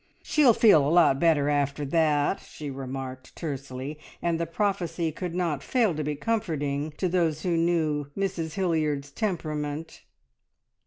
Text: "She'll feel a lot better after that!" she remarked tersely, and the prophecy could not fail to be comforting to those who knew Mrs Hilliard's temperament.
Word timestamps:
"She'll 0.23 0.55
feel 0.55 0.83
a 0.83 0.89
lot 0.89 1.19
better 1.19 1.47
after 1.47 1.85
that!" 1.85 2.39
she 2.39 2.71
remarked 2.71 3.35
tersely, 3.35 3.99
and 4.19 4.39
the 4.39 4.47
prophecy 4.47 5.11
could 5.11 5.35
not 5.35 5.61
fail 5.61 5.93
to 5.93 6.03
be 6.03 6.15
comforting 6.15 6.89
to 6.97 7.07
those 7.07 7.43
who 7.43 7.55
knew 7.55 8.07
Mrs 8.17 8.53
Hilliard's 8.53 9.11
temperament. 9.11 10.01